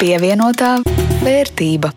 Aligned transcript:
Pievienotā 0.00 0.78
vērtība. 1.20 1.90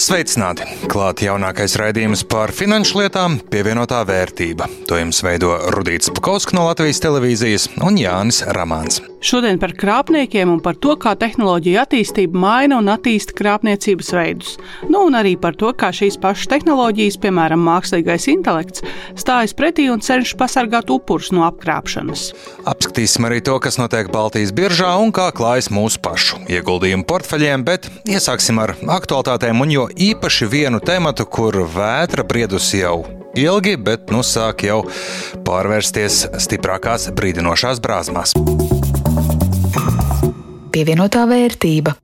Sveicināti! 0.00 0.64
Klāt 0.88 1.20
jaunākais 1.20 1.74
raidījums 1.76 2.22
par 2.24 2.54
finanšu 2.56 3.02
lietām, 3.02 3.36
pievienotā 3.52 3.98
vērtība. 4.08 4.64
To 4.88 4.96
jums 4.96 5.20
veido 5.20 5.52
Rudīts 5.76 6.08
Pakausks 6.16 6.56
no 6.56 6.64
Latvijas 6.70 7.02
televīzijas 7.04 7.68
un 7.84 8.00
Jānis 8.00 8.40
Ramāns. 8.56 9.02
Šodien 9.20 9.58
par 9.60 9.74
krāpniekiem 9.76 10.48
un 10.48 10.62
par 10.64 10.78
to, 10.80 10.94
kā 10.96 11.12
tehnoloģija 11.20 11.82
attīstība 11.84 12.40
maina 12.40 12.78
un 12.80 12.88
attīsta 12.88 13.34
krāpniecības 13.36 14.08
veidus. 14.16 14.54
Nu, 14.88 15.02
un 15.10 15.18
arī 15.18 15.34
par 15.36 15.58
to, 15.60 15.74
kā 15.76 15.90
šīs 15.92 16.16
pašas 16.22 16.48
tehnoloģijas, 16.54 17.18
piemēram, 17.20 17.60
mākslīgais 17.60 18.30
intelekts, 18.32 18.80
stājas 19.20 19.52
pretī 19.58 19.90
un 19.92 20.00
cenšas 20.00 20.38
pasargāt 20.40 20.88
upurus 20.88 21.28
no 21.36 21.44
apkrāpšanas. 21.50 22.30
Apskatīsim 22.72 23.28
arī 23.28 23.42
to, 23.44 23.58
kas 23.60 23.76
notiek 23.76 24.08
Baltijas 24.08 24.54
biržā 24.56 24.94
un 25.04 25.12
kā 25.12 25.28
klājas 25.36 25.68
mūsu 25.68 26.00
pašu 26.00 26.40
ieguldījumu 26.48 27.04
portfeļiem, 27.04 27.68
bet 27.68 27.90
iesāksim 28.08 28.64
ar 28.64 28.72
aktualitātēm 28.96 29.60
un 29.60 29.76
jo 29.76 29.89
īpaši 29.96 30.50
vienu 30.50 30.80
tematu, 30.80 31.26
kur 31.26 31.62
vētra 31.74 32.26
briedusi 32.26 32.82
jau 32.84 33.02
ilgi, 33.38 33.76
bet 33.76 34.10
nu 34.10 34.24
sāk 34.26 34.66
jau 34.66 34.82
pārvērsties 35.46 36.26
stiprākās 36.42 37.10
brīdinošās 37.16 37.82
brāzmās 37.82 38.34
pievienotā 40.70 41.26
vērtība. 41.28 41.96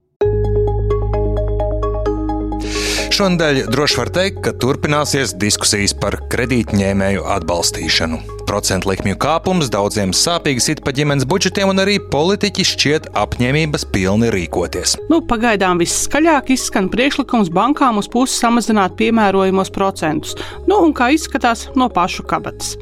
Šonadēļ 3.17 3.63
droši 3.73 4.01
var 4.01 4.11
teikt, 4.13 4.43
ka 4.45 4.53
turpināsies 4.61 5.37
diskusijas 5.41 5.95
par 5.97 6.19
kredītņēmēju 6.33 7.25
atbalstīšanu. 7.39 8.36
Procentu 8.47 8.93
likmju 8.93 9.17
kāpums 9.19 9.71
daudziem 9.73 10.13
sāpīgi 10.15 10.63
sit 10.63 10.81
pa 10.87 10.93
ģimenes 10.95 11.27
budžetiem, 11.27 11.73
un 11.73 11.83
arī 11.83 11.97
politiķi 12.13 12.67
šķiet 12.71 13.09
apņēmības 13.19 13.87
pilni 13.91 14.31
rīkoties. 14.31 14.95
Nu, 15.11 15.19
pagaidām 15.27 15.81
visskaļāk 15.83 16.53
izskan 16.55 16.87
priekšlikums 16.93 17.51
bankām 17.55 17.99
uz 17.99 18.07
pusi 18.13 18.39
samazināt 18.39 18.95
piemērojamos 19.01 19.73
procentus, 19.75 20.37
nu, 20.71 20.79
un 20.87 20.95
kā 20.97 21.11
izskatās 21.17 21.67
no 21.75 21.89
pašu 21.91 22.23
kabatas. 22.31 22.77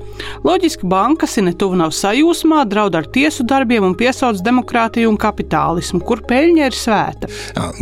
Loģiski, 0.44 0.84
bankas 0.90 1.38
ir 1.40 1.48
ne 1.48 1.54
tuvu 1.56 1.78
nav 1.80 1.94
sajūsmā, 1.96 2.60
draud 2.68 2.94
ar 2.98 3.08
tiesu 3.16 3.46
darbiem 3.48 3.88
un 3.88 3.96
piesauc 3.98 4.42
demokrātiju 4.44 5.08
un 5.10 5.18
kapitālismu, 5.20 6.02
kur 6.04 6.22
peļņa 6.28 6.68
ir 6.68 6.76
svēta. 6.76 7.32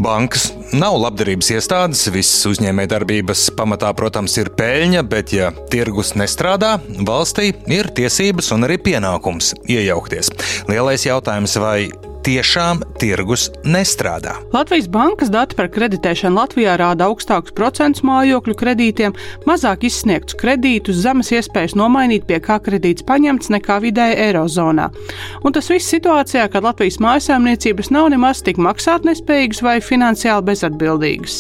Bankas 0.03 0.53
nav 0.73 0.97
labdarības 1.03 1.51
iestādes, 1.57 2.07
visas 2.15 2.47
uzņēmējdarbības 2.53 3.49
pamatā, 3.59 3.91
protams, 3.99 4.39
ir 4.41 4.53
peļņa, 4.57 5.05
bet 5.11 5.35
ja 5.35 5.51
tirgus 5.73 6.15
nestrādā, 6.19 6.77
valstī 7.03 7.51
ir 7.73 7.91
tiesības 7.97 8.53
un 8.55 8.69
arī 8.69 8.79
pienākums 8.91 9.55
iejaukties. 9.71 10.33
Lielais 10.69 11.07
jautājums, 11.09 11.57
vai 11.63 12.12
tiešām 12.27 12.83
tirgus 13.01 13.49
nestrādā. 13.67 14.37
Latvijas 14.55 14.89
bankas 14.93 15.31
dati 15.33 15.57
par 15.59 15.69
kreditēšanu 15.73 16.39
Latvijā 16.39 16.77
rāda 16.81 17.09
augstākus 17.11 17.55
procentus 17.57 18.05
mājokļu 18.07 18.55
kredītiem, 18.59 19.17
mazāk 19.49 19.87
izsniegtus 19.89 20.39
kredītus, 20.41 21.01
zemes 21.03 21.33
iespējas 21.35 21.77
nomainīt, 21.79 22.27
pie 22.29 22.39
kā 22.43 22.59
kredīts 22.63 23.07
paņemts 23.09 23.51
nekā 23.55 23.79
vidēji 23.85 24.19
Eirozonā. 24.29 24.89
Un 25.43 25.57
tas 25.57 25.71
viss 25.73 25.91
situācijā, 25.93 26.47
kad 26.53 26.67
Latvijas 26.67 27.01
mājasēmniecības 27.03 27.93
nav 27.95 28.11
nemaz 28.15 28.43
tik 28.47 28.61
maksātnespējīgas 28.63 29.63
vai 29.65 29.77
finansiāli 29.83 30.47
bezatbildīgas. 30.53 31.39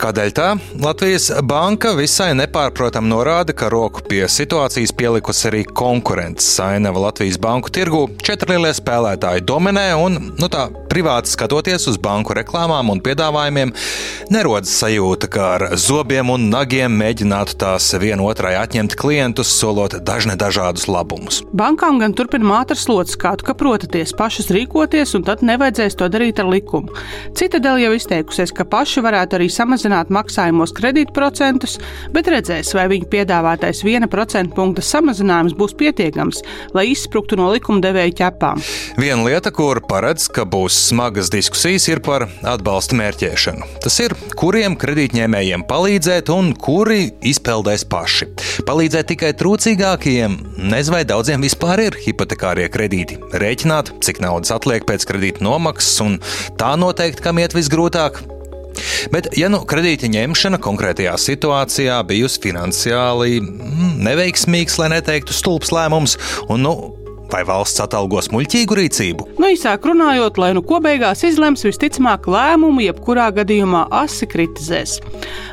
Kādēļ 0.00 0.34
tā? 0.36 0.48
Latvijas 0.82 1.30
banka 1.44 1.94
visai 1.98 2.32
nepārprotam 2.38 3.08
norāda, 3.10 3.54
ka 3.56 3.70
roku 3.72 4.04
pie 4.08 4.24
situācijas 4.30 4.94
pielikusi 4.96 5.48
arī 5.50 5.62
konkurences 5.68 6.48
sainava 6.58 7.06
Latvijas 7.08 7.38
banku 7.40 7.72
tirgu. 7.74 8.06
Četri 8.24 8.54
lielie 8.54 8.72
spēlētāji 8.76 9.44
dominē 9.46 9.86
un 9.98 10.13
Un, 10.14 10.30
nu 10.38 10.46
tā, 10.50 10.68
privāti 10.90 11.32
skatoties 11.32 11.88
uz 11.90 11.96
banku 11.98 12.34
reklāmām 12.36 12.92
un 12.92 13.00
piedāvājumiem, 13.02 13.72
nerodas 14.30 14.70
sajūta, 14.78 15.28
ka 15.32 15.46
ar 15.56 15.64
zobiem 15.80 16.30
un 16.30 16.46
nagiem 16.52 16.92
mēģinātu 17.00 17.56
tās 17.58 17.88
vienotrai 17.98 18.54
atņemt 18.60 18.94
klientus, 19.00 19.50
solot 19.58 19.96
dažne 20.06 20.36
dažādus 20.38 20.86
labumus. 20.86 21.40
Bankām 21.56 21.98
gan 22.02 22.14
turpina 22.14 22.46
mātra 22.46 22.78
slots 22.78 23.16
skatu, 23.16 23.46
ka 23.48 23.56
protaties 23.58 24.14
pašas 24.14 24.52
rīkoties, 24.54 25.16
un 25.18 25.26
tad 25.26 25.42
nevajadzēs 25.46 25.98
to 25.98 26.08
darīt 26.12 26.42
ar 26.42 26.50
likumu. 26.52 26.94
Cita 27.34 27.58
dēļ 27.64 27.82
jau 27.86 27.92
izteikusies, 27.98 28.54
ka 28.54 28.66
paši 28.68 29.02
varētu 29.04 29.40
arī 29.40 29.50
samazināt 29.50 30.14
maksājumos 30.14 30.74
kredītprocentus, 30.78 31.80
bet 32.14 32.30
redzēs, 32.30 32.70
vai 32.78 32.86
viņu 32.92 33.10
piedāvātais 33.10 33.82
1% 33.82 34.54
punkta 34.54 34.84
samazinājums 34.84 35.58
būs 35.58 35.74
pietiekams, 35.80 36.44
lai 36.76 36.86
izspruktu 36.92 37.38
no 37.40 37.50
likumdevēja 37.56 38.14
ķepām. 38.22 38.62
Viena 39.00 39.26
lieta, 39.26 39.50
kur 39.54 39.82
par 39.88 40.03
paredz, 40.04 40.26
ka 40.28 40.42
būs 40.44 40.76
smagas 40.90 41.30
diskusijas, 41.32 41.86
par 42.04 42.26
atbalsta 42.44 42.96
mērķēšanu. 42.98 43.64
Tas 43.80 43.94
ir, 44.04 44.12
kuriem 44.36 44.74
kredītņēmējiem 44.76 45.64
palīdzēt 45.64 46.28
un 46.34 46.50
kuri 46.60 47.06
izpeldēs 47.24 47.86
paši. 47.88 48.28
Palīdzēt 48.68 49.08
tikai 49.14 49.30
trūcīgākajiem, 49.40 50.36
nezinu, 50.60 50.96
vai 50.98 51.06
daudziem 51.08 51.40
vispār 51.46 51.86
ir 51.86 51.96
hipotekārie 52.04 52.66
kredīti. 52.74 53.16
Rēķināt, 53.32 53.94
cik 54.04 54.20
naudas 54.20 54.52
atliek 54.52 54.84
pēc 54.84 55.08
kredīta 55.08 55.44
nomaksas, 55.46 55.96
un 56.04 56.18
tā 56.60 56.74
noteikti, 56.76 57.24
kam 57.24 57.40
iet 57.40 57.56
visgrūtāk, 57.56 58.20
Bet, 59.14 59.28
ja 59.38 59.46
nu 59.52 59.60
kredīta 59.70 60.08
ņemšana 60.10 60.58
konkrētajā 60.58 61.12
situācijā 61.22 62.00
bijusi 62.08 62.40
finansiāli 62.42 63.38
mm, 63.38 63.92
neveiksmīgs, 64.02 64.80
lai 64.82 64.90
neteiktu 64.96 65.36
stulbs 65.36 65.70
lēmums, 65.70 66.18
un 66.50 66.64
nu, 66.66 66.74
Vai 67.32 67.40
valsts 67.46 67.80
atalgos 67.82 68.28
muļķīgu 68.32 68.76
rīcību? 68.78 69.26
Nu, 69.40 69.48
īsāk 69.50 69.86
runājot, 69.88 70.38
lai 70.40 70.52
nu 70.56 70.62
ko 70.66 70.78
beigās 70.84 71.24
izlems, 71.26 71.64
visticamāk 71.66 72.28
lēmumu 72.30 72.84
jebkurā 72.84 73.30
gadījumā 73.34 73.86
asi 74.02 74.28
kritizēs. 74.30 74.98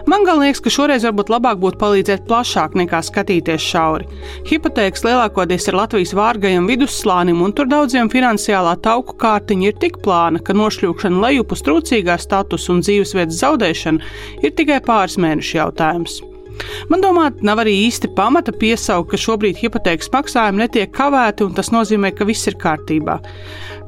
Man 0.09 0.25
gan 0.27 0.41
liekas, 0.41 0.61
ka 0.63 0.73
šoreiz 0.73 1.05
varbūt 1.07 1.31
labāk 1.33 1.61
būtu 1.61 1.79
palīdzēt 1.81 2.25
plašāk 2.29 2.75
nekā 2.79 3.01
skatīties 3.07 3.67
šauri. 3.73 4.09
Hipotēkas 4.49 5.05
lielākoties 5.07 5.69
ir 5.69 5.79
Latvijas 5.79 6.15
vārgajam 6.17 6.67
vidusslānim, 6.69 7.41
un 7.45 7.55
tur 7.57 7.69
daudziem 7.71 8.11
finansiālā 8.13 8.75
tauku 8.85 9.17
kārtiņa 9.21 9.71
ir 9.71 9.79
tik 9.81 10.01
plāna, 10.05 10.41
ka 10.43 10.57
nošļūkšana 10.57 11.23
lejup 11.27 11.55
uz 11.55 11.63
trūcīgā 11.67 12.19
statusa 12.21 12.75
un 12.75 12.83
dzīvesvietas 12.85 13.41
zaudēšana 13.45 14.11
ir 14.43 14.53
tikai 14.57 14.83
pāris 14.85 15.17
mēnešu 15.21 15.57
jautājums. 15.63 16.21
Man 16.91 17.03
domāt, 17.03 17.41
nav 17.45 17.61
arī 17.63 17.73
īsti 17.87 18.11
pamata 18.17 18.53
piesaukt, 18.55 19.11
ka 19.11 19.19
šobrīd 19.19 19.59
hipotēkas 19.61 20.11
maksājumi 20.13 20.63
netiek 20.63 20.91
kavēti, 20.95 21.47
un 21.47 21.55
tas 21.57 21.71
nozīmē, 21.73 22.13
ka 22.15 22.27
viss 22.27 22.49
ir 22.51 22.57
kārtībā. 22.61 23.19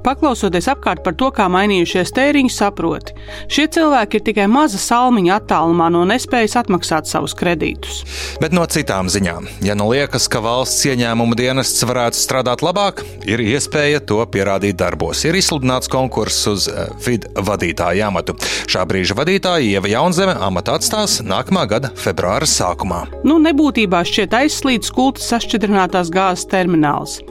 Paklausoties 0.03 0.67
apkārt 0.67 0.99
par 1.05 1.15
to, 1.15 1.29
kā 1.31 1.45
mainījušies 1.51 2.11
tēriņi, 2.17 2.51
saproti, 2.51 3.13
šie 3.47 3.69
cilvēki 3.71 4.19
ir 4.19 4.23
tikai 4.27 4.47
maza 4.51 4.79
salmiņa 4.81 5.37
attālumā 5.39 5.87
no 5.95 6.01
nespējas 6.09 6.57
atmaksāt 6.59 7.07
savus 7.07 7.35
kredītus. 7.39 8.01
Bet 8.43 8.51
no 8.55 8.65
citām 8.67 9.07
ziņām, 9.11 9.47
ja 9.63 9.77
nu 9.79 9.87
liekas, 9.93 10.27
ka 10.27 10.41
valsts 10.43 10.83
ieņēmuma 10.91 11.37
dienests 11.39 11.85
varētu 11.87 12.19
strādāt 12.19 12.65
labāk, 12.65 12.99
ir 13.23 13.39
iespēja 13.45 14.01
to 14.03 14.19
pierādīt 14.27 14.75
darbos. 14.81 15.23
Ir 15.23 15.37
izsludināts 15.39 15.91
konkurss 15.91 16.49
uz 16.51 16.67
eh, 16.67 16.91
vidu 17.05 17.31
vadītāju 17.39 18.03
amatu. 18.09 18.35
Šā 18.67 18.83
brīža 18.89 19.15
vadītāja 19.15 19.77
Ieva 19.77 19.93
Jaunzeme 19.93 20.35
amatu 20.35 20.75
atstās 20.75 21.21
nākamā 21.23 21.63
gada 21.71 21.93
februāra 21.95 22.49
sākumā. 22.49 23.05
Nu, 23.23 23.39
nebūtībā 23.47 24.03
šķiet 24.07 24.35
aizslīdis 24.43 24.91
kultas 24.91 25.31
sašķidrinātās 25.31 26.11
gāzes 26.11 26.49
termināls. 26.51 27.21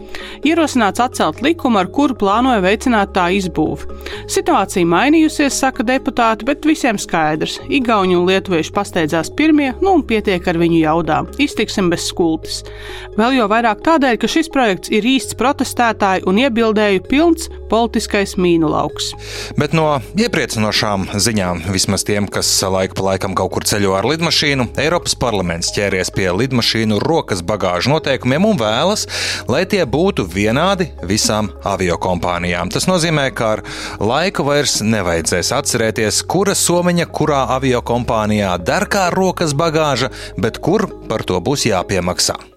Ierosināts 0.49 1.05
atcelt 1.05 1.45
likumu, 1.45 1.83
ar 1.83 1.93
kuru 1.93 2.17
plānoja 2.19 2.62
veicināt 2.63 3.13
tā 3.17 3.29
izbūvi. 3.37 3.89
Situācija 4.33 4.89
mainījusies, 4.89 5.59
saka 5.63 5.85
deputāti, 5.87 6.47
bet 6.49 6.67
visiem 6.69 6.99
skaidrs. 7.01 7.59
Igauni 7.73 8.17
un 8.19 8.27
lietuvieši 8.29 8.75
pasteidzās 8.75 9.33
pirmie, 9.37 9.73
nu 9.83 9.97
un 9.99 10.07
pietiek 10.07 10.47
ar 10.49 10.61
viņu 10.61 10.81
jaudām. 10.83 11.31
Iztiksim 11.43 11.91
bez 11.93 12.07
skultas. 12.09 12.63
Vēl 13.19 13.39
jau 13.41 13.49
vairāk 13.53 13.83
tādēļ, 13.87 14.19
ka 14.23 14.31
šis 14.31 14.51
projekts 14.53 14.93
ir 14.95 15.07
īsts 15.07 15.37
protestētāju 15.39 16.29
un 16.31 16.41
iebildēju 16.45 17.05
pilns 17.11 17.51
politiskais 17.73 18.37
mīnu 18.37 18.71
lauks. 18.73 19.13
Bet 19.59 19.75
no 19.77 19.89
iepriecinošām 20.21 21.09
ziņām, 21.17 21.65
vismaz 21.73 22.07
tiem, 22.09 22.29
kas 22.31 22.53
laika 22.63 22.99
pa 22.99 23.09
laikam 23.11 23.37
kaut 23.39 23.55
kur 23.57 23.67
ceļo 23.69 23.97
ar 23.99 24.09
lidmašīnu, 24.13 24.71
Eiropas 24.83 25.17
parlaments 25.19 25.73
ķēries 25.75 26.13
pie 26.15 26.29
lidmašīnu 26.37 27.01
rokas 27.03 27.43
bagāžu 27.47 27.95
noteikumiem 27.97 28.53
un 28.53 28.61
vēlas, 28.61 29.09
lai 29.51 29.65
tie 29.67 29.83
būtu 29.89 30.29
vienādi 30.31 30.93
visām 31.09 31.51
aviokompānijām 31.65 32.13
kompānijām. 32.13 32.71
Tas 32.73 32.89
nozīmē, 32.91 33.31
ka 33.35 33.57
ar 33.57 33.65
laiku 34.01 34.47
vairs 34.47 34.81
nevajadzēs 34.85 35.53
atcerēties, 35.57 36.23
kura 36.27 36.55
somiņa 36.59 37.09
kurā 37.13 37.47
avio 37.57 37.83
kompānijā 37.83 38.57
der 38.63 38.89
kā 38.89 39.11
rokas 39.15 39.55
bagāža, 39.55 40.13
bet 40.37 40.59
kur 40.63 40.89
par 41.09 41.25
to 41.25 41.41
būs 41.41 41.67
jāpiemaksā. 41.69 42.52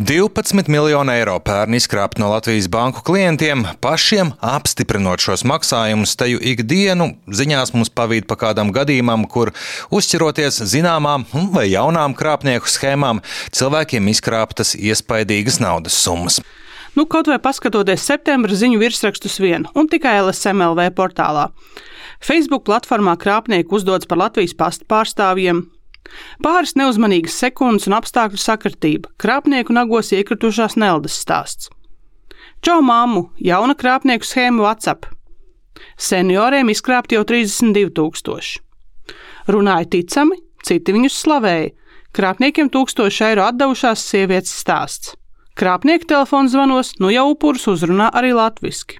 12 0.00 0.68
miljonu 0.72 1.12
eiro 1.12 1.34
pērn 1.44 1.74
izkrāpt 1.76 2.16
no 2.22 2.30
Latvijas 2.32 2.70
banku 2.72 3.02
klientiem, 3.04 3.66
pašiem 3.84 4.30
apstiprinot 4.40 5.20
šos 5.20 5.42
maksājumus, 5.44 6.14
te 6.16 6.30
jau 6.30 6.38
ikdienu 6.40 7.10
ziņās 7.28 7.74
mums 7.74 7.92
pavīd 7.92 8.24
pa 8.24 8.38
kādam 8.40 8.70
gadījumam, 8.72 9.26
kur 9.28 9.50
uzķeroties 9.92 10.62
zināmām 10.72 11.26
vai 11.52 11.66
jaunām 11.68 12.14
krāpnieku 12.16 12.72
schēmām, 12.72 13.20
cilvēkiem 13.52 14.08
izkrāptas 14.14 14.72
iespaidīgas 14.72 15.60
naudas 15.60 15.98
summas. 16.00 16.40
Nu, 16.96 17.04
kaut 17.04 17.28
vai 17.28 17.36
paskatoties 17.36 18.06
septembra 18.08 18.56
ziņu 18.56 18.80
virsrakstus 18.80 19.36
vien, 19.44 19.68
un 19.76 19.90
tikai 19.92 20.16
LSMLV 20.22 20.94
portālā. 20.96 21.50
Facebook 22.24 22.64
platformā 22.64 23.18
krāpnieki 23.20 23.68
uzdodas 23.76 24.08
par 24.08 24.24
Latvijas 24.24 24.56
pastu 24.56 24.88
pārstāvjiem. 24.88 25.66
Pāris 26.42 26.74
neuzmanīgas 26.78 27.36
sekundes 27.42 27.88
un 27.90 27.96
apstākļu 27.98 28.40
sakritība, 28.40 29.12
krāpnieku 29.20 29.74
nagos 29.76 30.12
iekritušās 30.16 30.76
neldes 30.80 31.18
stāsts. 31.20 31.70
Čau, 32.64 32.80
māmu, 32.84 33.30
jauna 33.40 33.76
krāpnieku 33.78 34.26
schēma 34.26 34.64
WhatsApp. 34.66 35.08
Senioriem 36.00 36.68
izkrāpti 36.72 37.16
jau 37.16 37.24
32,000. 37.24 38.60
Runāja 39.50 39.88
ticami, 39.94 40.36
citi 40.66 40.92
viņus 40.96 41.20
slavēja. 41.24 41.70
Krāpniekiem 42.16 42.68
1000 42.74 43.22
eiro 43.28 43.46
atdevušās 43.46 44.02
sievietes 44.02 44.52
stāsts. 44.60 45.14
Krāpnieku 45.60 46.08
telefona 46.10 46.50
zvanos 46.50 46.94
nu 47.02 47.10
jau 47.12 47.28
upurus 47.34 47.68
uzrunā 47.70 48.08
arī 48.16 48.32
latviešu. 48.34 48.98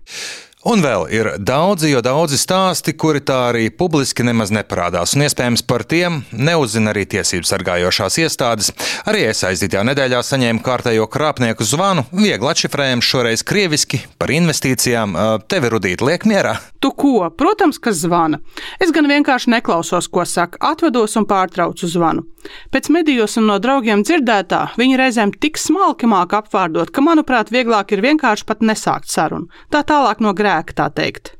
Un 0.61 0.83
vēl 0.85 1.07
ir 1.09 1.29
daudzi, 1.41 1.89
jo 1.89 2.03
daudzi 2.05 2.37
stāsti, 2.37 2.93
kuri 2.93 3.23
tā 3.25 3.39
arī 3.49 3.71
publiski 3.73 4.27
nemaz 4.29 4.51
neparādās, 4.53 5.15
un 5.17 5.25
iespējams 5.25 5.63
par 5.65 5.87
tiem 5.89 6.19
neuzzina 6.37 6.93
arī 6.93 7.07
tiesību 7.09 7.49
sargājošās 7.49 8.19
iestādes. 8.21 8.69
Arī 9.09 9.23
es 9.31 9.41
aizdītajā 9.49 9.87
nedēļā 9.89 10.21
saņēmu 10.21 10.61
kārtējo 10.67 11.07
krāpnieku 11.09 11.65
zvanu, 11.65 12.05
viegli 12.13 12.53
atšifrējumu, 12.53 13.07
šoreiz 13.09 13.45
krieviski, 13.49 14.03
par 14.21 14.35
investīcijām. 14.37 15.17
Tevi 15.49 15.71
rudīt 15.73 16.05
liek 16.05 16.29
mierā? 16.29 16.59
Tu 16.81 16.93
ko? 16.93 17.31
Protams, 17.41 17.81
ka 17.81 17.95
zvana. 17.97 18.43
Es 18.81 18.93
gan 18.93 19.09
vienkārši 19.09 19.55
neklausos, 19.57 20.13
ko 20.13 20.29
saka, 20.29 20.61
atvedos 20.75 21.17
un 21.17 21.25
pārtraucu 21.29 21.89
zvanu. 21.89 22.27
Pēc 22.73 22.89
medijos 22.93 23.37
un 23.37 23.51
no 23.51 23.59
draugiem 23.61 24.01
dzirdētā, 24.01 24.61
viņi 24.81 24.97
reizēm 24.97 25.33
tik 25.37 25.59
smalki 25.61 26.09
māk 26.09 26.33
apvārdot, 26.39 26.89
ka, 26.89 27.05
manuprāt, 27.05 27.53
vieglāk 27.53 27.93
ir 27.93 28.01
vienkārši 28.05 28.47
pat 28.49 28.65
nesākt 28.65 29.13
sarunu. 29.13 29.51
Tā 29.69 29.83
tālāk 29.85 30.23
no 30.25 30.33
grēka, 30.33 30.50
tā 30.77 30.89
teikt. 30.95 31.35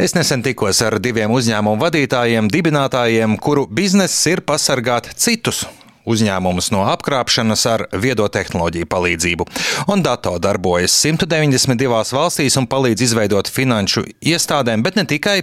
Es 0.00 0.16
nesen 0.16 0.42
tikos 0.44 0.82
ar 0.84 0.98
diviem 1.02 1.32
uzņēmumu 1.34 1.82
vadītājiem, 1.84 2.50
dibinātājiem, 2.52 3.38
kuru 3.38 3.68
bizness 3.70 4.26
ir 4.30 4.44
pasargāt 4.46 5.12
citus 5.16 5.64
uzņēmumus 6.08 6.70
no 6.74 6.84
apkrāpšanas 6.92 7.64
ar 7.70 7.86
viedo 8.00 8.26
tehnoloģiju 8.32 8.88
palīdzību. 8.90 9.46
Ondato 9.90 10.34
darbojas 10.42 10.94
192 11.00 12.14
valstīs 12.16 12.58
un 12.60 12.68
palīdz 12.70 13.06
izveidot 13.08 13.50
finanšu 13.50 14.04
iestādēm, 14.24 14.84
bet 14.84 14.98
ne 14.98 15.06
tikai 15.08 15.40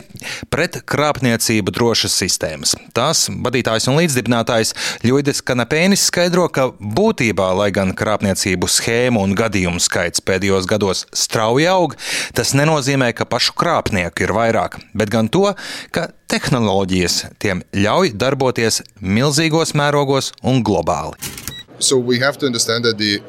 pret 0.54 0.82
krāpniecību 0.90 1.74
drošas 1.74 2.16
sistēmas. 2.24 2.76
Tās 2.96 3.28
vadītājs 3.32 3.90
un 3.92 4.00
līdzdibinātājs 4.02 4.76
Ļuidis 5.06 5.44
Kanapēnis 5.46 6.08
skaidro, 6.12 6.48
ka 6.54 6.70
būtībā, 6.80 7.52
lai 7.58 7.70
gan 7.76 7.96
krāpniecību 7.98 8.70
schēmu 8.70 9.24
un 9.26 9.36
gadījumu 9.38 9.82
skaits 9.82 10.24
pēdējos 10.26 10.70
gados 10.70 11.06
strauji 11.16 11.70
aug, 11.72 11.98
tas 12.38 12.56
nenozīmē, 12.58 13.12
ka 13.18 13.28
pašu 13.30 13.56
krāpnieku 13.58 14.28
ir 14.28 14.36
vairāk, 14.38 14.80
bet 14.98 15.14
gan 15.14 15.32
to, 15.32 15.50
ka 15.96 16.10
tehnoloģijas 16.32 17.16
tiem 17.44 17.62
ļauj 17.76 18.14
darboties 18.16 18.82
milzīgos 19.04 19.76
mērogos 19.76 20.32
un 20.48 20.64
globāli. 20.64 21.18
So 21.80 21.98
we 21.98 22.20
have 22.20 22.38
to 22.40 22.46
understand 22.46 22.86
that 22.86 22.98
the, 22.98 23.20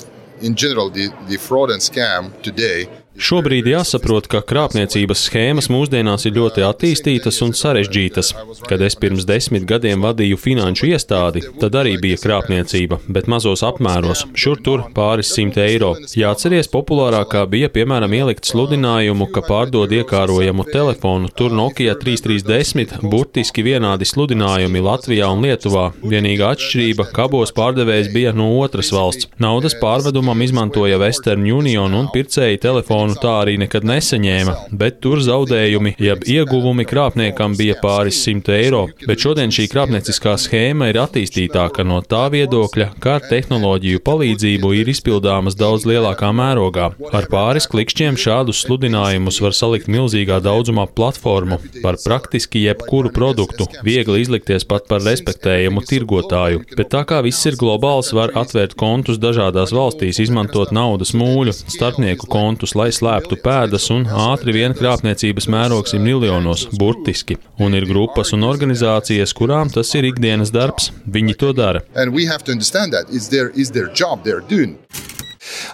in 0.41 0.55
general, 0.55 0.91
the, 0.91 1.09
the 1.29 1.39
fraud 1.39 1.71
and 1.71 1.81
scam 1.81 2.31
today 2.43 2.87
Šobrīd 3.13 3.67
jāsaprot, 3.69 4.25
ka 4.25 4.41
krāpniecības 4.41 5.27
schēmas 5.27 5.67
mūsdienās 5.69 6.25
ir 6.25 6.33
ļoti 6.39 6.63
attīstītas 6.65 7.43
un 7.45 7.51
sarežģītas. 7.53 8.31
Kad 8.65 8.81
es 8.87 8.97
pirms 8.97 9.27
desmit 9.29 9.67
gadiem 9.69 10.01
vadīju 10.01 10.39
finanšu 10.41 10.89
iestādi, 10.89 11.43
tad 11.61 11.77
arī 11.77 11.99
bija 12.01 12.17
krāpniecība, 12.23 13.03
bet 13.13 13.29
mazos 13.29 13.61
apmēros, 13.69 14.25
šur 14.33 14.63
tur 14.65 14.85
pāris 14.97 15.29
simt 15.37 15.59
eiro. 15.61 15.91
Jāatceries, 16.17 16.71
populārākā 16.73 17.43
bija 17.53 17.69
piemēram 17.75 18.17
ielikt 18.17 18.49
sludinājumu, 18.49 19.29
ka 19.35 19.45
pārdod 19.45 19.93
iekārojamu 19.93 20.65
telefonu, 20.73 21.29
tur 21.37 21.53
Nokia 21.53 21.99
3310, 22.01 22.97
burtiski 23.13 23.67
vienādi 23.69 24.09
sludinājumi 24.09 24.85
Latvijā 24.89 25.29
un 25.37 25.45
Lietuvā. 25.45 25.91
Vienīgā 26.01 26.55
atšķirība- 26.57 27.11
kabos 27.19 27.53
pārdevējs 27.53 28.09
bija 28.17 28.33
no 28.33 28.49
otras 28.65 28.89
valsts. 28.91 29.29
Naudas 29.39 29.77
pārvedumam 29.77 30.41
izmantoja 30.41 30.99
Western 30.99 31.45
Union 31.45 31.93
un 31.93 32.09
pircēji 32.09 32.61
telefonu 32.61 33.02
telefonu 33.03 33.19
tā 33.23 33.33
arī 33.43 33.57
nekad 33.59 33.85
nesaņēma, 33.87 34.55
bet 34.79 35.01
tur 35.03 35.21
zaudējumi, 35.23 35.95
jeb 35.99 36.23
ieguvumi 36.27 36.85
krāpniekam 36.87 37.57
bija 37.59 37.75
pāris 37.83 38.23
simt 38.23 38.49
eiro. 38.49 38.89
Bet 39.07 39.23
šodien 39.23 39.51
šī 39.51 39.69
krāpnieciskā 39.71 40.37
schēma 40.39 40.91
ir 40.91 41.01
attīstītāka 41.03 41.85
no 41.85 42.03
tā 42.03 42.29
viedokļa, 42.33 42.93
ka 43.03 43.17
ar 43.19 43.27
tehnoloģiju 43.29 44.03
palīdzību 44.05 44.73
ir 44.79 44.91
izpildāmas 44.93 45.57
daudz 45.59 45.87
lielākā 45.89 46.31
mērogā. 46.33 46.93
Ar 47.13 47.29
pāris 47.31 47.69
klikšķiem 47.71 48.19
šādus 48.19 48.63
sludinājumus 48.67 49.41
var 49.43 49.57
salikt 49.57 49.91
milzīgā 49.91 50.41
daudzumā 50.43 50.87
platformu 50.95 51.59
par 51.83 51.99
praktiski 52.05 52.65
jebkuru 52.67 53.13
produktu, 53.15 53.67
viegli 53.85 54.23
izlikties 54.23 54.67
pat 54.69 54.87
par 54.91 55.03
respektējumu 55.03 55.83
tirgotāju. 55.89 56.63
Bet 56.77 56.93
tā 56.95 57.05
kā 57.09 57.23
viss 57.25 57.47
ir 57.49 57.59
globāls, 57.59 58.13
var 58.15 58.35
atvērt 58.39 58.77
kontus 58.79 59.21
dažādās 59.23 59.75
valstīs, 59.75 60.21
izmantot 60.23 60.73
naudas 60.75 61.15
mūļu, 61.17 61.55
starpnieku 61.73 62.29
kontus, 62.31 62.77
lai 62.79 62.92
slēptu 62.95 63.39
pēdas, 63.43 63.89
un 63.95 64.07
ātri 64.07 64.55
vien 64.57 64.75
krāpniecības 64.77 65.49
mērogs 65.53 65.97
ir 65.97 66.05
miljonos, 66.05 66.67
burtiski. 66.79 67.39
Un 67.63 67.77
ir 67.79 67.89
grupas 67.89 68.33
un 68.37 68.47
organizācijas, 68.49 69.35
kurām 69.37 69.73
tas 69.73 69.93
ir 69.99 70.09
ikdienas 70.11 70.53
darbs. 70.55 70.91
Viņi 71.07 71.39
to 71.41 71.53
dara. 71.57 71.85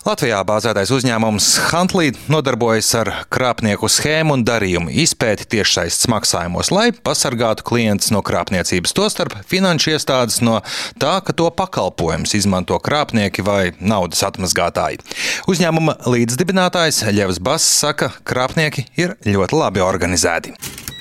Latvijā 0.07 0.39
bāzētais 0.47 0.93
uzņēmums 0.95 1.49
Huntley 1.71 2.15
nodarbojas 2.31 2.91
ar 3.01 3.11
krāpnieku 3.33 3.91
schēmu 3.93 4.39
un 4.39 4.45
darījumu 4.47 4.93
izpēti 5.05 5.49
tiešsaistes 5.57 6.09
maksājumos, 6.13 6.73
lai 6.75 6.91
pasargātu 6.93 7.67
klientus 7.69 8.13
no 8.15 8.23
krāpniecības, 8.27 8.95
tostarp 8.97 9.37
finanšu 9.51 9.95
iestādes 9.97 10.41
no 10.45 10.61
tā, 11.01 11.19
ka 11.25 11.37
to 11.37 11.51
pakalpojumus 11.55 12.37
izmanto 12.39 12.79
krāpnieki 12.83 13.45
vai 13.47 13.63
naudas 13.81 14.25
atmazgātāji. 14.29 15.03
Uzņēmuma 15.51 16.01
līdzdibinātājs 16.09 17.05
Ļevs 17.13 17.43
Bass 17.45 17.79
saka, 17.83 18.13
ka 18.23 18.29
krāpnieki 18.35 18.89
ir 19.01 19.17
ļoti 19.27 19.59
labi 19.59 19.83
organizēti. 19.85 20.55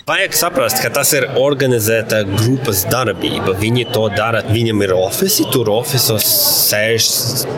Vajag 0.08 0.36
saprast, 0.40 0.78
ka 0.80 0.88
tas 0.96 1.10
ir 1.18 1.26
organizēta 1.36 2.22
grupas 2.30 2.86
darbība. 2.88 3.52
Viņi 3.60 3.90
to 3.92 4.06
dara. 4.14 4.40
Viņam 4.48 4.86
ir 4.86 4.94
oficiāli, 4.96 5.50
tur 5.52 5.68
oficiālos 5.74 6.28
sēž 6.70 7.08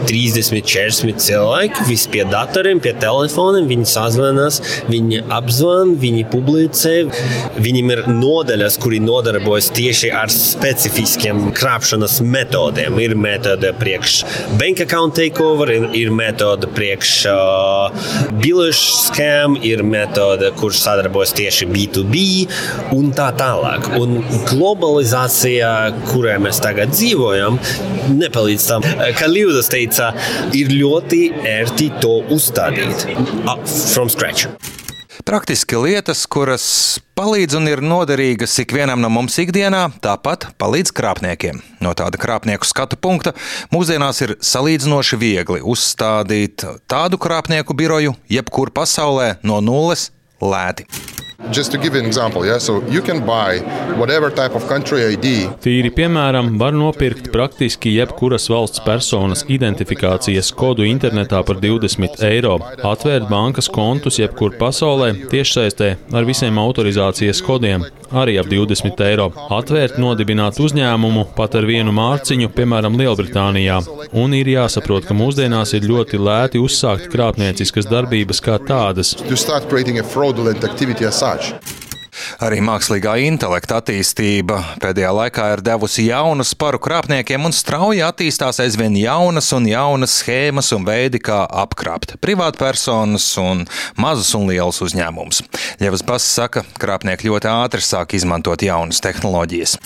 30, 0.09 0.63
40 0.65 1.21
cilvēki. 1.21 1.85
Visi 1.85 2.09
pie 2.09 2.23
datoriem, 2.25 2.81
pie 2.81 2.95
telefoniem. 2.97 3.67
Viņi 3.69 3.85
sazvanās, 3.91 4.57
viņi 4.89 5.19
apzvan, 5.29 5.91
viņi 6.01 6.23
publicē. 6.31 6.95
Viņiem 7.61 7.93
ir 7.93 8.01
nodaļas, 8.15 8.79
kuri 8.81 9.03
nodarbojas 9.05 9.69
tieši 9.77 10.09
ar 10.17 10.33
specifiskiem 10.33 11.51
krāpšanas 11.53 12.17
metodēm. 12.25 12.97
Ir 13.05 13.13
metode 13.13 13.75
priekš 13.77 14.23
bank 14.57 14.81
account 14.87 15.19
takeover, 15.21 15.75
ir, 15.75 15.87
ir 16.01 16.09
metode 16.17 16.73
priekš 16.73 17.13
uh, 17.29 18.09
bilešu 18.41 18.99
scam, 19.05 19.61
ir 19.61 19.85
metode, 19.85 20.49
kurš 20.57 20.81
sadarbojas 20.87 21.37
tieši 21.37 21.69
B2B 21.69 22.25
un 22.95 23.11
tā 23.15 23.29
tālāk. 23.39 23.91
Un 23.99 24.19
globalizācijā, 24.49 25.73
kurā 26.09 26.37
mēs 26.41 26.61
tagad 26.63 26.93
dzīvojam, 26.95 27.59
nepalīdz 28.19 28.67
tam. 28.71 28.85
Kā 29.19 29.29
Līvdas 29.29 29.71
teica, 29.71 30.11
ir 30.57 30.73
ļoti 30.73 31.23
ērti 31.57 31.91
to 32.03 32.19
uzstādīt 32.35 33.07
from 33.93 34.09
scratch. 34.11 34.49
Praktiski 35.29 35.77
lietas, 35.77 36.23
kuras 36.31 36.63
palīdz 37.19 37.57
un 37.59 37.67
ir 37.69 37.81
noderīgas 37.83 38.55
ikvienam 38.63 39.01
no 39.03 39.11
mums 39.13 39.35
ikdienā, 39.43 39.83
tāpat 40.01 40.47
palīdz 40.61 40.93
krāpniekiem. 40.95 41.59
No 41.83 41.91
tāda 41.97 42.17
krāpnieku 42.21 42.65
skatu 42.65 42.97
punkta 42.97 43.35
mūsdienās 43.73 44.23
ir 44.25 44.37
salīdzinoši 44.39 45.19
viegli 45.19 45.61
uzstādīt 45.61 46.65
tādu 46.89 47.19
krāpnieku 47.21 47.75
biroju, 47.77 48.15
jebkur 48.31 48.71
pasaulē 48.73 49.35
no 49.43 49.59
nulles 49.61 50.09
lēti. 50.41 50.87
Just 51.47 51.71
to 51.71 51.77
give 51.77 51.95
an 51.95 52.05
example, 52.05 52.45
yeah, 52.45 52.57
so 52.59 52.83
you 52.89 53.01
can 53.01 53.25
buy 53.25 53.59
whatever 53.97 54.29
type 54.29 54.55
of 54.55 54.67
country 54.67 55.05
ID. 55.05 55.47
Tīri 55.63 55.89
piemēram, 55.95 56.57
var 56.59 56.75
nopirkt 56.75 57.31
praktiski 57.31 57.93
jebkuras 57.95 58.49
valsts 58.51 58.83
personas 58.83 59.45
identifikācijas 59.47 60.51
kodu 60.51 60.83
internetā 60.83 61.39
par 61.47 61.61
20 61.63 62.19
eiro, 62.27 62.57
atvērt 62.91 63.31
bankas 63.31 63.71
kontus 63.71 64.19
jebkur 64.19 64.57
pasaulē 64.59 65.13
tiešsaistē 65.31 65.93
ar 66.11 66.27
visiem 66.27 66.59
autorizācijas 66.59 67.39
kodiem, 67.47 67.87
arī 68.11 68.37
ap 68.41 68.49
20 68.51 69.03
eiro, 69.05 69.29
atvērt, 69.55 69.97
nodibināt 70.01 70.59
uzņēmumu 70.61 71.27
pat 71.37 71.57
ar 71.59 71.67
vienu 71.69 71.93
mārciņu, 71.95 72.51
piemēram, 72.55 72.97
Lielbritānijā. 72.99 73.81
Un 74.23 74.33
ir 74.37 74.53
jāsaprot, 74.53 75.07
ka 75.09 75.17
mūsdienās 75.17 75.75
ir 75.77 75.87
ļoti 75.89 76.21
lēti 76.21 76.61
uzsākt 76.63 77.09
krāpnieciskas 77.13 77.89
darbības 77.89 78.43
kā 78.45 78.59
tādas. 78.69 79.15
Arī 82.43 82.59
mākslīgā 82.65 83.15
intelekta 83.27 83.79
attīstība 83.81 84.59
pēdējā 84.83 85.11
laikā 85.15 85.47
ir 85.53 85.63
devusi 85.65 86.07
jaunu 86.09 86.45
sparu 86.47 86.81
krāpniekiem 86.83 87.47
un 87.47 87.55
strauji 87.55 88.03
attīstās 88.05 88.61
aizvien 88.63 88.97
jaunas 88.99 89.51
un 89.55 89.67
jaunas 89.69 90.19
schēmas 90.21 90.71
un 90.75 90.87
veidi, 90.87 91.21
kā 91.23 91.41
apkrāpt 91.63 92.17
privātpersonas 92.23 93.31
un 93.41 93.65
mazus 93.99 94.33
un 94.37 94.47
lielus 94.51 94.81
uzņēmumus. 94.85 95.43
Ļevas 95.83 96.05
Bass 96.07 96.35
saka, 96.39 96.65
krāpnieki 96.79 97.29
ļoti 97.29 97.51
ātri 97.51 97.85
sāk 97.85 98.15
izmantot 98.17 98.63
jaunas 98.65 99.03
tehnoloģijas. 99.05 99.77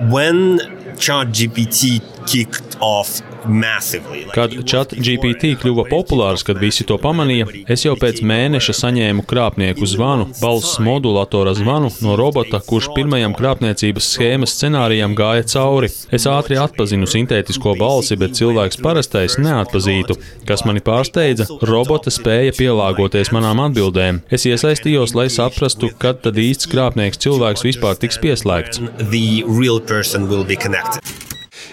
When 0.00 0.58
ChatGPT 0.96 2.00
kicked 2.26 2.78
off 2.80 3.20
massively, 3.46 4.24
Kad 4.34 4.54
ChatGPT 4.64 5.54
before 5.54 5.60
kļuva 5.62 5.84
populārs, 5.90 6.44
kad 6.46 6.60
visi 6.60 6.86
to 6.88 6.96
pamanīja, 7.00 7.48
es 7.70 7.84
jau 7.84 7.94
pēc 7.98 8.20
mēneša 8.26 8.74
saņēmu 8.78 9.24
krāpnieku 9.28 9.88
zvanu, 9.88 10.28
balss 10.40 10.78
modulatora 10.82 11.54
zvanu 11.58 11.90
no 12.04 12.16
robota, 12.18 12.60
kurš 12.66 12.90
pirmajam 12.96 13.34
krāpniecības 13.38 14.10
schēmas 14.14 14.54
scenārijam 14.56 15.16
gāja 15.18 15.46
cauri. 15.54 15.90
Es 16.12 16.26
ātri 16.30 16.58
atpazinu 16.60 17.08
sintētisko 17.10 17.76
balsi, 17.80 18.18
bet 18.20 18.36
cilvēks 18.38 18.80
parastais 18.84 19.38
neatpazītu. 19.40 20.18
Kas 20.48 20.64
mani 20.68 20.82
pārsteidza, 20.84 21.48
robota 21.68 22.12
spēja 22.14 22.56
pielāgoties 22.58 23.32
manām 23.36 23.62
atbildēm. 23.66 24.22
Es 24.30 24.46
iesaistījos, 24.48 25.16
lai 25.18 25.28
saprastu, 25.32 25.92
kad 26.00 26.22
tad 26.24 26.40
īsts 26.40 26.70
krāpnieks 26.70 27.20
cilvēks 27.20 27.66
vispār 27.66 28.00
tiks 28.00 28.20
pieslēgts. 28.20 28.80
the 29.10 29.44
real 29.46 29.80
person 29.80 30.28
will 30.28 30.44
be 30.44 30.56
connected. 30.56 31.29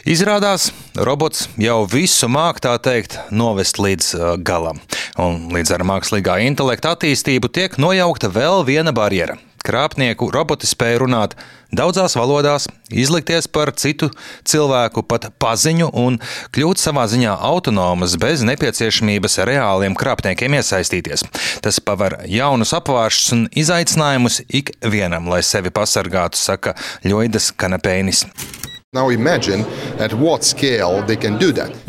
Izrādās, 0.08 0.70
robots 0.96 1.50
jau 1.60 1.82
visu 1.92 2.30
māk 2.32 2.62
tā 2.64 2.72
teikt 2.80 3.18
novest 3.28 3.76
līdz 3.76 4.06
uh, 4.16 4.28
galam. 4.40 4.78
Un 5.20 5.50
līdz 5.52 5.74
ar 5.76 5.82
mākslīgā 5.84 6.38
intelekta 6.46 6.94
attīstību 6.96 7.50
tiek 7.52 7.76
nojaukta 7.76 8.30
vēl 8.32 8.64
viena 8.64 8.94
barjera. 8.96 9.36
Krāpnieku 9.68 10.30
roboti 10.32 10.70
spēja 10.70 11.02
runāt 11.02 11.34
daudzās 11.76 12.16
valodās, 12.16 12.70
izlikties 12.88 13.50
par 13.52 13.74
citu 13.76 14.08
cilvēku 14.48 15.04
pat 15.04 15.28
paziņu 15.44 15.90
un 16.00 16.22
kļūt 16.56 16.80
savā 16.80 17.04
ziņā 17.12 17.36
autonomas 17.50 18.16
bez 18.22 18.46
nepieciešamības 18.48 19.36
reāliem 19.50 19.98
krāpniekiem 20.00 20.56
iesaistīties. 20.62 21.26
Tas 21.60 21.82
paver 21.84 22.22
jaunus 22.32 22.72
apvāršus 22.80 23.36
un 23.36 23.44
izaicinājumus 23.52 24.40
ikvienam, 24.48 25.28
lai 25.28 25.44
sevi 25.44 25.76
pasargātu, 25.76 26.40
saka 26.40 26.78
Ļoidas 27.04 27.52
Kanapēnis. 27.60 28.24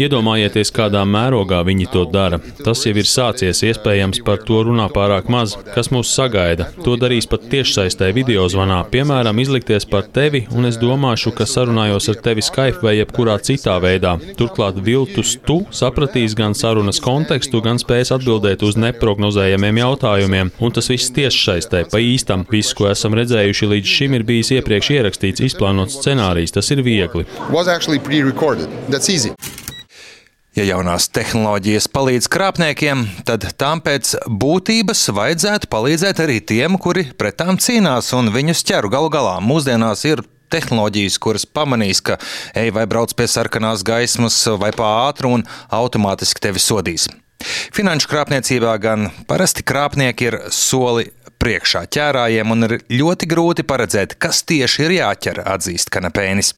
Iedomājieties, 0.03 0.73
kādā 0.75 1.05
mērogā 1.07 1.61
viņi 1.63 1.85
to 1.93 2.01
dara. 2.11 2.41
Tas 2.59 2.81
jau 2.83 2.91
ir 2.99 3.07
sācies, 3.07 3.61
iespējams, 3.69 4.19
par 4.27 4.41
to 4.43 4.65
runā 4.67 4.89
pārāk 4.91 5.29
maz. 5.31 5.55
Kas 5.77 5.93
mūs 5.95 6.11
sagaida? 6.11 6.67
To 6.83 6.97
darīs 6.99 7.29
pat 7.31 7.45
tiešsaistē 7.53 8.09
video 8.17 8.49
zvanā, 8.51 8.81
piemēram, 8.91 9.39
izlikties 9.39 9.87
par 9.87 10.09
tevi, 10.11 10.41
un 10.51 10.67
es 10.67 10.81
domāšu, 10.83 11.31
ka 11.39 11.47
sarunājos 11.47 12.11
ar 12.11 12.19
tevi 12.25 12.43
Skype 12.43 12.83
vai 12.83 12.97
jebkurā 12.97 13.39
citā 13.47 13.79
veidā. 13.79 14.17
Turklāt 14.41 14.83
viltus 14.83 15.37
tu 15.47 15.61
sapratīs 15.71 16.35
gan 16.35 16.59
sarunas 16.59 16.99
kontekstu, 16.99 17.63
gan 17.63 17.79
spēs 17.79 18.11
atbildēt 18.19 18.67
uz 18.67 18.75
neprognozējamiem 18.75 19.81
jautājumiem, 19.85 20.53
un 20.59 20.75
tas 20.75 20.91
viss 20.91 21.15
tiešsaistē, 21.15 21.87
pa 21.95 22.03
īstam. 22.03 22.43
Viss, 22.51 22.75
ko 22.75 22.91
esam 22.91 23.15
redzējuši 23.23 23.73
līdz 23.77 23.97
šim, 23.97 24.19
ir 24.19 24.27
bijis 24.35 24.51
iepriekš 24.59 24.93
ierakstīts, 24.99 25.47
izplānots 25.53 26.03
scenārijs. 26.03 26.59
Tas 26.59 26.75
ir 26.75 26.88
viegli. 26.89 27.29
Was 27.55 27.69
actually 27.69 28.01
pre-recorded. 28.03 28.73
That's 28.89 29.13
easy. 29.13 29.35
Ja 30.59 30.65
jaunās 30.67 31.05
tehnoloģijas 31.15 31.87
palīdz 31.95 32.27
krāpniekiem, 32.35 33.05
tad 33.29 33.45
tām 33.61 33.79
pēc 33.85 34.17
būtības 34.43 35.05
vajadzētu 35.15 35.69
palīdzēt 35.71 36.23
arī 36.25 36.41
tiem, 36.43 36.75
kuri 36.83 37.05
pret 37.21 37.37
tām 37.39 37.61
cīnās 37.63 38.11
un 38.19 38.33
viņus 38.35 38.65
ķer. 38.67 38.89
Galu 38.91 39.13
galā 39.15 39.37
mūsdienās 39.45 40.03
ir 40.09 40.25
tehnoloģijas, 40.51 41.21
kuras 41.23 41.47
pamanīs, 41.47 42.03
ka 42.03 42.19
ej 42.59 42.73
vai 42.75 42.89
brauc 42.91 43.15
pie 43.15 43.29
sarkanās 43.31 43.85
gaismas 43.87 44.41
vai 44.59 44.73
pa 44.75 44.91
ātru 45.07 45.37
un 45.37 45.47
automātiski 45.71 46.49
tevi 46.49 46.63
sodīs. 46.65 47.07
Finanšu 47.71 48.09
krāpniecībā 48.11 48.73
gan 48.83 49.13
parasti 49.31 49.63
krāpnieki 49.63 50.27
ir 50.27 50.37
soli 50.51 51.13
priekšā 51.49 51.87
ķērājiem 51.95 52.53
un 52.53 52.69
ir 52.69 52.77
ļoti 52.93 53.29
grūti 53.31 53.65
paredzēt, 53.69 54.19
kas 54.21 54.45
tieši 54.49 54.85
ir 54.89 54.97
jāķer, 54.99 55.43
atzīst 55.57 55.93
Kanapēnis. 55.95 56.53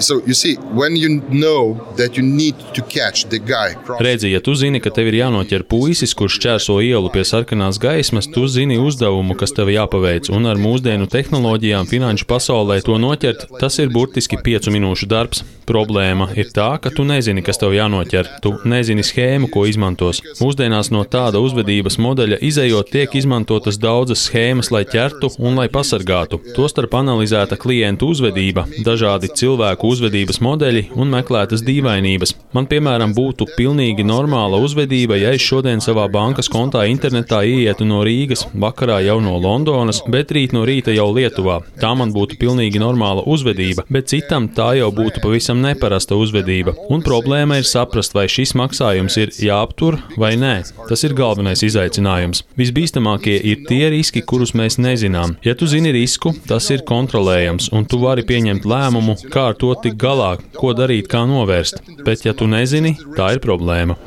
So 0.00 0.22
you 0.26 0.34
see, 0.34 0.54
when 0.72 0.96
you 0.96 1.22
know 1.28 1.74
that 1.96 2.16
you 2.16 2.22
need 2.22 2.54
to 2.74 2.82
catch 2.82 3.24
the 3.28 3.38
guy 3.38 3.74
Redzi, 4.00 4.30
ja 4.32 4.40
tu 4.40 4.54
zini, 4.54 4.78
ka 4.80 4.92
tev 4.94 5.10
ir 5.10 5.18
jānoķer 5.18 5.64
puisis, 5.66 6.14
kurš 6.14 6.38
čērso 6.44 6.78
ielu 6.84 7.10
pie 7.10 7.24
sarkanās 7.26 7.80
gaismas, 7.82 8.28
tu 8.30 8.46
zini 8.46 8.78
uzdevumu, 8.78 9.34
kas 9.38 9.54
tev 9.56 9.72
jāpaveic, 9.74 10.30
un 10.30 10.46
ar 10.46 10.60
mūsdienu 10.60 11.08
tehnoloģijām 11.10 11.88
finanšu 11.90 12.28
pasaulē 12.30 12.78
to 12.86 12.98
noķert, 13.02 13.48
tas 13.58 13.78
ir 13.82 13.90
burtiski 13.90 14.38
piecu 14.44 14.74
minūšu 14.74 15.10
darbs. 15.10 15.42
Problēma 15.68 16.30
ir 16.38 16.48
tā, 16.54 16.68
ka 16.80 16.88
tu 16.94 17.04
nezini, 17.04 17.42
kas 17.44 17.58
tev 17.60 17.74
jānoķer, 17.76 18.28
tu 18.40 18.54
nezini 18.64 19.02
schēmu, 19.04 19.50
ko 19.52 19.66
izmantos. 19.68 20.22
Mūsdienās 20.40 20.88
no 20.94 21.02
tāda 21.04 21.42
uzvedības 21.44 21.98
modeļa 22.00 22.38
izējot 22.48 22.88
tiek 22.94 23.18
izmantotas 23.20 23.76
daudzas 23.82 24.22
schēmas, 24.30 24.70
lai 24.72 24.86
ķertu 24.88 25.34
un 25.42 25.60
lai 25.60 25.66
pasargātu. 25.72 26.40
Tostarp 26.56 26.96
analizēta 26.96 27.58
klientu 27.60 28.08
uzvedība, 28.14 28.64
dažādi 28.86 29.28
cilvēku 29.36 29.87
uzvedības 29.88 30.40
modeļi 30.44 30.84
un 30.98 31.10
meklētas 31.12 31.64
dīvainības. 31.66 32.34
Man, 32.56 32.68
piemēram, 32.70 33.12
būtu 33.16 33.48
pilnīgi 33.56 34.04
normāla 34.08 34.60
uzvedība, 34.64 35.18
ja 35.20 35.34
es 35.36 35.44
šodien 35.44 35.82
savā 35.84 36.06
bankas 36.12 36.48
kontā 36.52 36.84
internetā 36.88 37.42
ietu 37.44 37.84
no 37.88 38.00
Rīgas, 38.06 38.46
vakarā 38.56 39.00
jau 39.04 39.18
no 39.24 39.36
Londonas, 39.40 40.00
bet 40.08 40.32
rīt 40.32 40.54
no 40.56 40.64
rīta 40.68 40.94
jau 40.96 41.10
Lietuvā. 41.12 41.58
Tā 41.80 41.92
man 41.98 42.12
būtu 42.14 42.38
pilnīgi 42.40 42.80
normāla 42.80 43.24
uzvedība, 43.28 43.84
bet 43.92 44.08
citam 44.12 44.48
tā 44.56 44.70
jau 44.78 44.88
būtu 44.94 45.22
pavisam 45.24 45.60
neparasta 45.64 46.16
uzvedība. 46.16 46.76
Un 46.88 47.04
problēma 47.04 47.60
ir 47.60 47.68
saprast, 47.68 48.16
vai 48.16 48.26
šis 48.32 48.54
maksājums 48.58 49.18
ir 49.20 49.34
jāaptur 49.44 49.98
vai 50.16 50.34
nē. 50.40 50.54
Tas 50.88 51.04
ir 51.04 51.16
galvenais 51.18 51.62
izaicinājums. 51.66 52.44
Visbīstamākie 52.58 53.36
ir 53.52 53.64
tie 53.68 53.90
riski, 53.92 54.24
kurus 54.24 54.54
mēs 54.56 54.78
nezinām. 54.80 55.36
Ja 55.44 55.54
tu 55.58 55.68
zini 55.70 55.92
risku, 55.94 56.32
tas 56.48 56.70
ir 56.74 56.84
kontrolējams, 56.88 57.70
un 57.76 57.86
tu 57.88 58.00
vari 58.02 58.24
pieņemt 58.26 58.66
lēmumu, 58.68 59.18
kā 59.32 59.50
ar 59.52 59.58
to 59.60 59.74
tikt 59.84 59.98
galā, 60.00 60.36
ko 60.58 60.74
darīt, 60.76 61.08
kā 61.10 61.24
novērst. 61.28 61.82
Bet, 62.04 62.24
ja 62.26 62.34
tu 62.36 62.48
nezini, 62.50 62.96
tā 63.16 63.34
ir 63.36 63.42
problēma. 63.44 63.98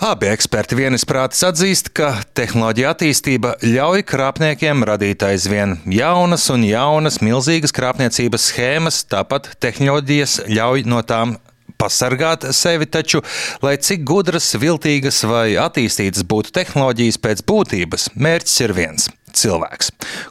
Abi 0.00 0.30
eksperti 0.32 0.78
vienisprātis 0.78 1.42
atzīst, 1.44 1.90
ka 1.92 2.14
tehnoloģija 2.32 2.94
attīstība 2.94 3.50
ļauj 3.60 4.06
krāpniekiem 4.08 4.86
radīt 4.88 5.20
aizvien 5.26 5.74
jaunas 5.92 6.46
un 6.54 6.64
jaunas 6.64 7.20
milzīgas 7.20 7.76
krāpniecības 7.76 8.46
schēmas, 8.48 9.02
tāpat 9.12 9.50
tehnoloģijas 9.60 10.38
ļauj 10.48 10.86
no 10.88 11.02
tām 11.04 11.36
pasargāt 11.80 12.48
sevi, 12.56 12.88
taču, 12.88 13.20
lai 13.64 13.76
cik 13.76 14.04
gudras, 14.08 14.54
viltīgas 14.60 15.20
vai 15.28 15.50
attīstītas 15.60 16.24
būtu 16.32 16.56
tehnoloģijas 16.56 17.20
pēc 17.20 17.44
būtības, 17.48 18.10
mērķis 18.16 18.60
ir 18.64 18.76
viens- 18.76 19.10
cilvēks, 19.36 19.90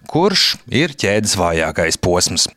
kurš 0.10 0.56
ir 0.68 0.96
ķēdes 1.00 1.36
vājākais 1.40 2.00
posms. 2.02 2.48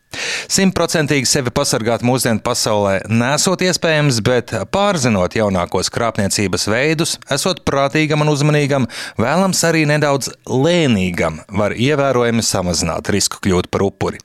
Simtprocentīgi 0.53 1.29
sevi 1.29 1.53
pasargāt 1.55 2.05
mūsdienu 2.05 2.43
pasaulē 2.45 2.99
nesot 3.09 3.65
iespējams, 3.65 4.21
bet 4.25 4.53
pārzinot 4.75 5.37
jaunākos 5.39 5.89
krāpniecības 5.93 6.69
veidus, 6.69 7.17
esot 7.33 7.63
prātīgam 7.69 8.25
un 8.25 8.33
uzmanīgam, 8.33 8.89
vēlams 9.21 9.63
arī 9.69 9.87
nedaudz 9.89 10.33
lēnīgam, 10.49 11.41
var 11.49 11.77
ievērojami 11.77 12.45
samazināt 12.45 13.13
risku 13.15 13.41
kļūt 13.45 13.71
par 13.73 13.87
upuri. 13.89 14.21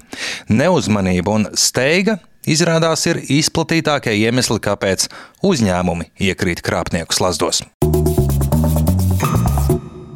Neuzmanība 0.52 1.38
un 1.40 1.50
steiga 1.56 2.20
izrādās 2.48 3.06
ir 3.10 3.22
izplatītākie 3.24 4.16
iemesli, 4.24 4.60
kāpēc 4.64 5.08
uzņēmumi 5.46 6.12
iekrīt 6.30 6.64
krāpnieku 6.66 7.16
slazdos. 7.16 7.64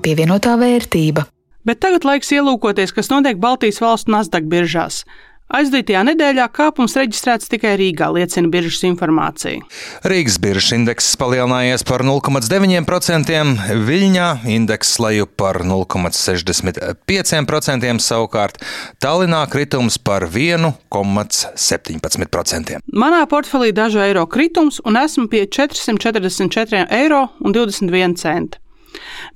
Pievienotā 0.01 0.55
vērtība. 0.57 1.27
Bet 1.67 1.83
tagad 1.83 2.07
laiks 2.07 2.31
ielūkoties, 2.33 2.95
kas 2.95 3.11
notiek 3.11 3.37
Baltijas 3.41 3.81
valstu 3.83 4.15
Nasdaq 4.15 4.47
biržās. 4.49 5.03
Aizdītajā 5.51 6.05
nedēļā 6.07 6.45
kāpums 6.55 6.93
reģistrēts 6.95 7.49
tikai 7.51 7.73
Rīgā, 7.79 8.07
liecina 8.15 8.47
biržas 8.51 8.83
informācija. 8.87 9.59
Rīgas 10.07 10.37
biržas 10.39 10.71
indeks 10.77 11.09
palielinājies 11.19 11.83
par 11.87 12.03
0,9%, 12.07 13.59
Viļņā 13.89 14.27
indeks 14.55 14.89
leju 15.03 15.25
par 15.27 15.55
0,65%, 15.67 17.99
savukārt 18.07 18.55
Tallinā 19.03 19.41
kritums 19.51 19.99
par 19.99 20.23
1,17%. 20.31 22.79
Manā 22.95 23.27
portfelī 23.27 23.75
dažu 23.75 23.99
eiro 24.07 24.23
kritums 24.31 24.79
un 24.87 24.95
esmu 25.03 25.27
pie 25.27 25.51
444,21 25.51 26.87
eiro. 26.95 27.27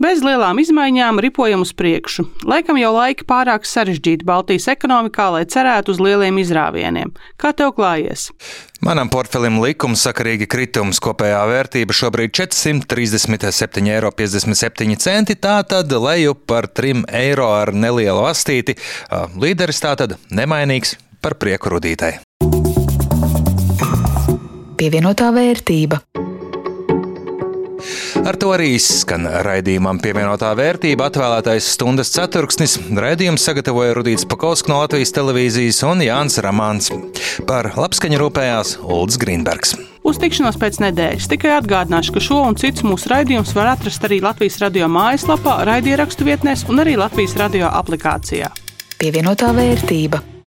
Bez 0.02 0.20
lielām 0.26 0.60
izmaiņām 0.60 1.20
ripojam 1.24 1.62
uz 1.64 1.72
priekšu. 1.78 2.26
Laikam 2.48 2.78
jau 2.80 2.92
laiki 2.96 3.24
pārāk 3.28 3.66
sarežģīti 3.68 4.28
Baltijas 4.28 4.68
ekonomikā, 4.74 5.30
lai 5.38 5.46
cerētu 5.48 5.96
uz 5.96 6.00
lieliem 6.04 6.36
izrāvieniem. 6.42 7.14
Kā 7.40 7.54
tev 7.56 7.72
klājies? 7.78 8.32
Manam 8.86 9.10
portfelim 9.10 9.58
likumsakarīgi 9.64 10.46
kritums 10.52 11.00
kopējā 11.04 11.42
vērtība 11.50 11.96
šobrīd 11.96 12.36
437,57 12.36 13.90
eiro. 13.96 14.12
Tātad 15.46 15.88
leju 15.90 16.36
par 16.36 16.68
3 16.68 17.08
eiro 17.16 17.48
ar 17.56 17.74
nelielu 17.74 18.28
astīti. 18.28 18.76
Līderis 19.40 19.82
tātad 19.82 20.18
nemainīgs 20.30 20.98
par 21.24 21.34
prieku 21.42 21.70
rudītai. 21.74 22.20
Pievienotā 24.76 25.32
vērtība. 25.32 26.04
Ar 28.26 28.38
to 28.40 28.52
arī 28.56 28.72
izskan 28.76 29.28
raidījumam 29.46 30.00
pievienotā 30.04 30.52
vērtība 30.58 31.10
atvēlētais 31.10 31.68
stundas 31.76 32.14
ceturksnis. 32.16 32.78
Raidījumu 32.90 33.42
sagatavoja 33.42 33.96
Rudīts 33.98 34.28
Pakausks 34.30 34.70
no 34.72 34.80
Latvijas 34.82 35.14
televīzijas 35.16 35.82
un 35.88 36.04
Jānis 36.06 36.40
Ramāns. 36.44 36.92
Par 37.48 37.74
labskaņu 37.76 38.22
rūpējās 38.22 38.78
Ulds 38.84 39.20
Grīnbergs. 39.22 39.76
Uz 40.06 40.20
tikšanos 40.22 40.60
pēc 40.62 40.78
nedēļas 40.84 41.32
tikai 41.32 41.56
atgādināšu, 41.58 42.14
ka 42.16 42.22
šo 42.22 42.44
un 42.46 42.60
citus 42.62 42.86
mūsu 42.86 43.10
raidījumus 43.12 43.56
var 43.58 43.74
atrast 43.74 44.06
arī 44.06 44.22
Latvijas 44.24 44.60
radio 44.62 44.90
mājaslapā, 44.92 45.64
raidierakstu 45.66 46.30
vietnēs 46.30 46.68
un 46.70 46.86
arī 46.86 46.94
Latvijas 47.02 47.34
radio 47.42 47.74
aplikācijā. 47.74 48.54
Pievienotā 49.02 49.50
vērtība. 49.58 50.22